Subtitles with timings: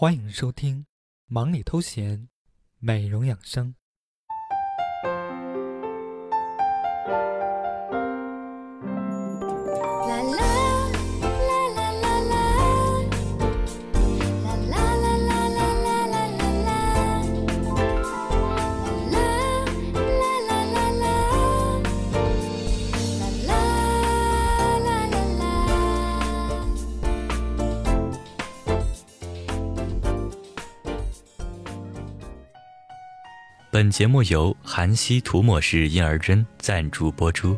[0.00, 0.82] 欢迎收听
[1.26, 2.20] 《忙里偷闲》，
[2.78, 3.74] 美容养生。
[33.78, 37.56] 本节目由韩熙涂抹式婴儿针赞助播出，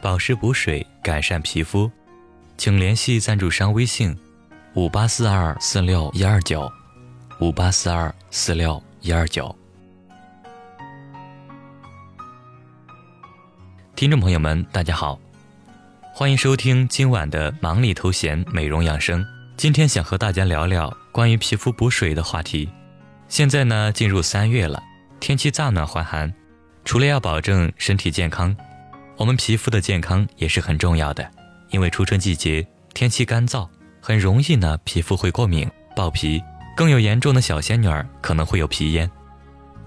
[0.00, 1.90] 保湿补水，改善皮肤，
[2.56, 4.16] 请联系赞助商微信：
[4.72, 6.72] 五八四二四六一二九，
[7.40, 9.54] 五八四二四六一二九。
[13.94, 15.20] 听众朋友们，大家好，
[16.14, 19.22] 欢迎收听今晚的忙里偷闲美容养生。
[19.58, 22.66] 今天想和大家聊聊关于皮肤补水的话题。
[23.28, 24.82] 现在呢，进入三月了。
[25.20, 26.32] 天气乍暖还寒，
[26.84, 28.56] 除了要保证身体健康，
[29.16, 31.28] 我们皮肤的健康也是很重要的。
[31.70, 33.68] 因为初春季节天气干燥，
[34.00, 36.42] 很容易呢皮肤会过敏、爆皮，
[36.76, 39.10] 更有严重的小仙女儿可能会有皮炎。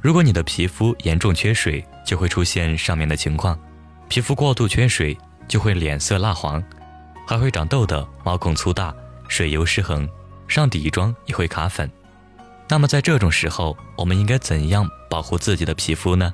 [0.00, 3.58] 如果你的皮肤严重缺水，就会出现上面的情况。
[4.08, 5.16] 皮肤过度缺水
[5.48, 6.62] 就会脸色蜡黄，
[7.26, 8.94] 还会长痘痘、毛孔粗大、
[9.28, 10.08] 水油失衡，
[10.46, 11.90] 上底妆也会卡粉。
[12.68, 16.32] 那么在这种时候，我们应该怎样保护自己的皮肤呢？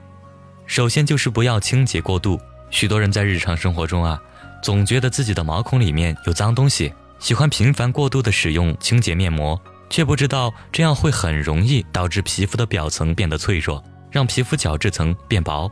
[0.67, 2.41] 首先就是不要清洁过度。
[2.71, 4.19] 许多人在日常生活中啊，
[4.63, 9.61] 总觉得自己的毛孔里面有脏东西，喜欢频繁过度的使用清洁面膜，
[9.91, 15.71] 却不知道这样会很容易导致皮肤的表层变得脆弱，让皮肤角质层变薄。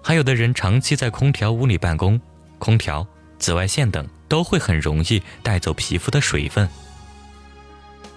[0.00, 2.20] 还有的人长期在空调屋里办公，
[2.60, 3.04] 空调、
[3.40, 6.68] 紫外线等都会很容易带走皮肤的水分。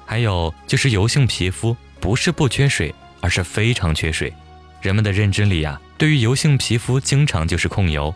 [0.09, 4.33] 还有就是油性皮肤不是不缺水，而是非常缺水。
[4.81, 8.11] 人们的认知里啊，对于油性皮肤经常就是控油。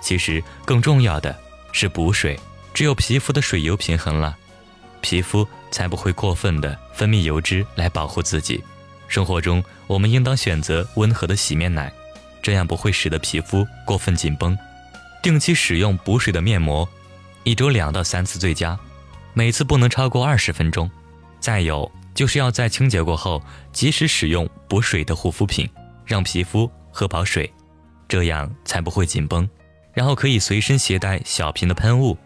[0.00, 1.38] 其实更重要的
[1.70, 2.40] 是补水。
[2.72, 4.34] 只有皮肤的水油平衡了，
[5.02, 8.64] 皮肤才不会过分的分泌油脂来保护自己。
[9.06, 11.92] 生活中我们应当选择温和的洗面奶，
[12.40, 14.56] 这样不会使得皮肤过分紧绷。
[15.22, 16.88] 定期使用补水的面膜，
[17.42, 18.78] 一周两到三次最佳，
[19.34, 20.90] 每次不能超过二十分钟。
[21.44, 25.68] 再有就是要在清洁过后及时使用补水的护肤品，
[26.06, 27.52] 让皮肤喝饱水，
[28.08, 29.46] 这样才不会紧绷。
[29.92, 32.16] 然后可以随身携带小瓶的喷雾，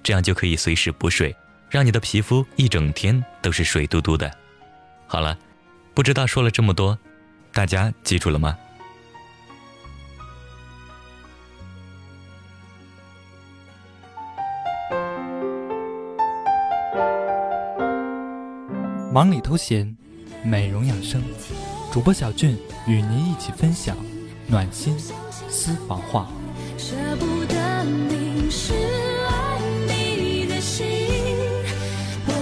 [0.00, 1.34] 这样就可以随时补水，
[1.68, 4.30] 让你的皮肤一整天都是水嘟嘟的。
[5.08, 5.36] 好了，
[5.92, 6.96] 不知道说了这么多，
[7.52, 8.56] 大家记住了吗？
[19.10, 19.96] 忙里偷闲，
[20.44, 21.22] 美容养生，
[21.90, 23.96] 主播小俊与您一起分享
[24.46, 24.94] 暖心
[25.48, 26.28] 私房话。
[26.76, 28.74] 舍不得你是
[29.26, 30.84] 爱你的心，
[32.26, 32.32] 我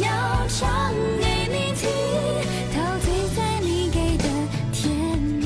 [0.00, 1.90] 要唱给你听，
[2.72, 4.24] 陶醉在你给的
[4.72, 5.42] 甜蜜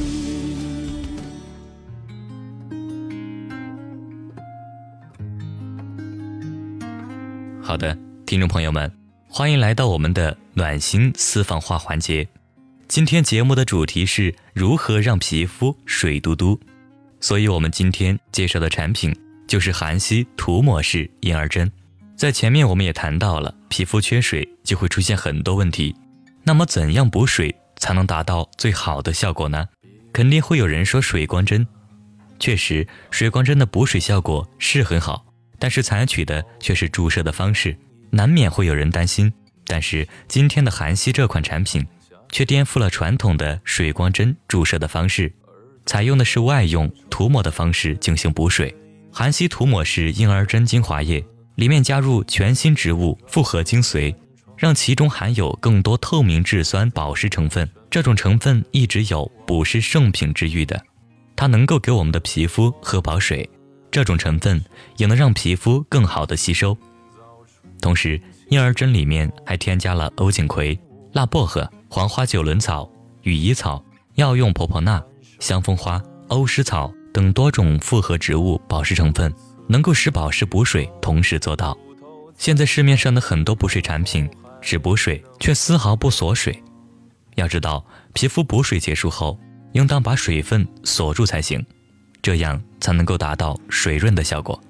[7.63, 9.06] 好的，听众朋友们。
[9.37, 12.27] 欢迎来到我们的暖心私房话环节。
[12.89, 16.59] 今天节目的主题是如何让皮肤水嘟嘟，
[17.21, 19.15] 所以我们今天介绍的产品
[19.47, 21.71] 就是韩熙涂抹式婴儿针。
[22.17, 25.95] 在前面我们也谈到了，皮肤缺水就会出现很多问题。
[26.43, 29.69] 那么怎样补水才能达到最好的效果呢？
[30.15, 31.67] 肯定会有人说水光针。
[32.41, 35.27] 确实，水光针的补水效果是很好，
[35.59, 37.77] 但是采取的却是注射的方式。
[38.11, 39.33] 难免会有人担心，
[39.67, 41.87] 但是今天的韩熙这款产品
[42.31, 45.33] 却颠覆了传统的水光针注射的方式，
[45.85, 48.75] 采用的是外用涂抹的方式进行补水。
[49.13, 51.25] 韩熙涂抹式婴儿针精华液
[51.55, 54.15] 里面加入全新植物复合精髓，
[54.57, 57.69] 让其中含有更多透明质酸保湿成分。
[57.89, 60.79] 这种成分一直有补湿圣品之誉的，
[61.35, 63.49] 它能够给我们的皮肤喝饱水，
[63.91, 64.63] 这种成分
[64.99, 66.77] 也能让皮肤更好的吸收。
[67.81, 70.79] 同时，婴儿针里面还添加了欧锦葵、
[71.13, 72.91] 辣薄荷、黄花九轮草、
[73.23, 73.85] 羽衣草、
[74.15, 75.03] 药用婆婆纳、
[75.41, 79.33] 香蜂花、欧诗草等多种复合植物保湿成分，
[79.69, 81.77] 能够使保湿补水同时做到。
[82.37, 84.29] 现在市面上的很多补水产品
[84.61, 86.63] 只补水，却丝毫不锁水。
[87.37, 89.39] 要知道，皮肤补水结束后，
[89.73, 91.65] 应当把水分锁住才行，
[92.21, 94.61] 这样才能够达到水润的效果。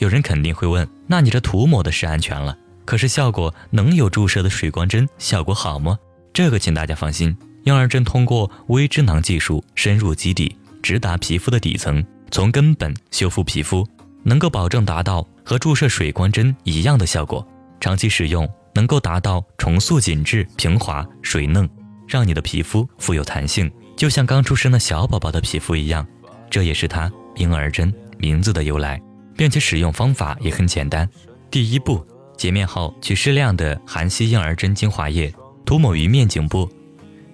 [0.00, 2.56] 有人肯定会问：那你这涂抹的是安全了，
[2.86, 5.98] 可是效果能有注射的水光针效果好吗？
[6.32, 13.86] 这个请大家放心，婴儿针通过微脂囊技术深入基底，直达皮肤的底层，从根本修复皮肤，
[14.22, 17.46] 能够保证达到和注射水光针一样的效果。
[17.78, 21.68] 长期使用能够达到重塑紧致、平滑、水嫩，
[22.08, 26.06] 让你的皮肤富有弹性，就像刚出生的小宝宝的皮肤一样。
[26.48, 28.98] 这也是它婴儿针名字的由来，
[29.40, 31.08] 并且使用方法也很简单。
[31.50, 32.06] 第一步。
[32.36, 35.34] 洁面后，取适量的含硒婴儿针精华液
[35.64, 36.68] 涂抹于面颈部，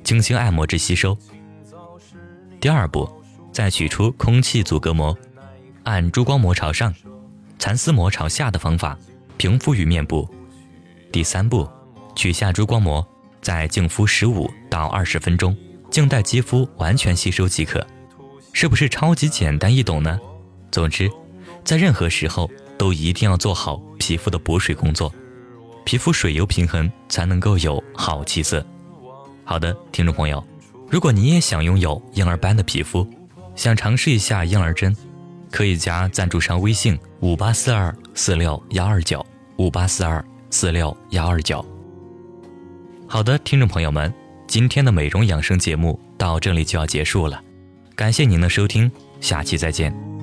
[0.05, 1.17] 轻轻按摩至吸收。
[2.61, 3.09] 第二步，
[3.53, 5.17] 再取出空气阻隔膜，
[5.83, 6.95] 按珠光膜朝上、
[7.59, 8.97] 蚕丝膜朝下的方法
[9.37, 10.29] 平敷于面部。
[11.11, 11.69] 第三步，
[12.15, 13.05] 取下珠光膜，
[13.41, 15.57] 再静敷十五到二十分钟，
[15.91, 17.85] 静待肌肤完全吸收即可。
[18.53, 20.19] 是不是超级简单易懂呢？
[20.71, 21.11] 总之，
[21.67, 22.51] 在任何时候。
[22.79, 25.11] 都一定要做好皮肤的补水工作，
[25.87, 28.63] 皮肤水油平衡才能够有好气色。
[29.45, 30.47] 好的，听众朋友，
[30.91, 33.09] 如果你也想拥有婴儿般的皮肤，
[33.55, 34.95] 想尝试一下婴儿针，
[35.51, 39.25] 可以加赞助商微信五八四二四六幺二九
[39.57, 41.65] 五八四二四六幺二九。
[43.09, 44.13] 好的，听众朋友们，
[44.47, 47.43] 今天的美容养生节目到这里就要结束了，
[47.95, 50.16] 感谢您的收听，下期再见。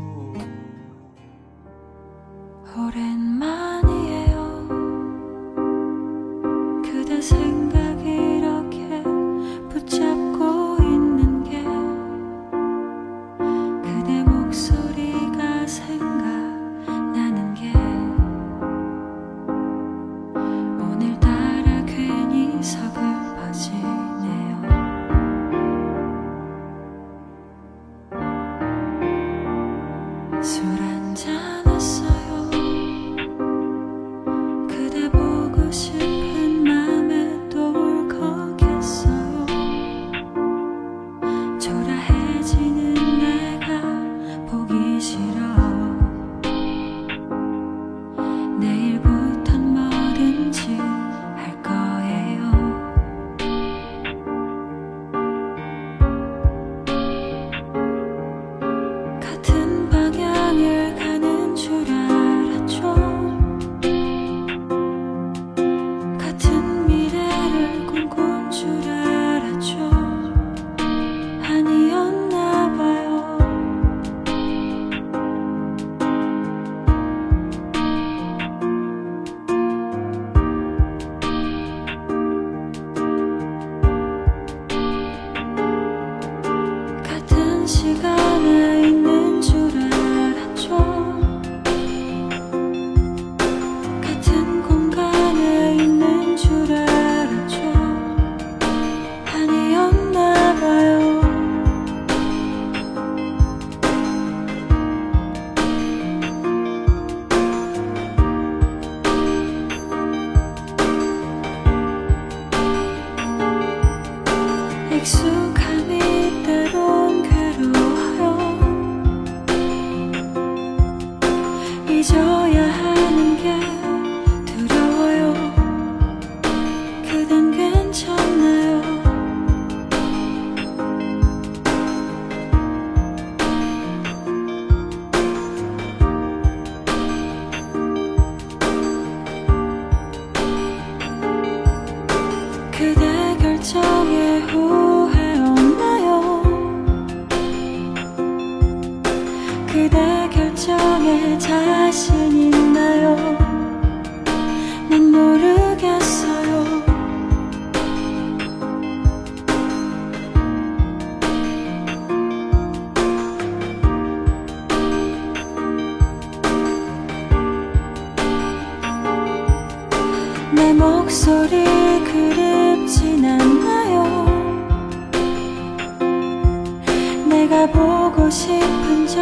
[177.44, 179.20] 내가 보고 싶은 적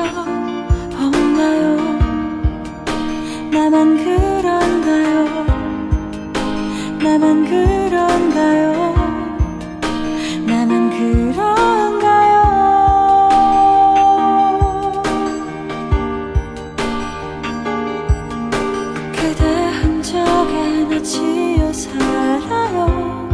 [0.96, 1.78] 없나요?
[3.50, 5.46] 나만 그런가요?
[7.01, 8.94] 나만 그런가요?
[10.46, 12.44] 나만 그런가요?
[19.13, 19.44] 그대
[19.82, 23.30] 흔적에 나 지어 살아요.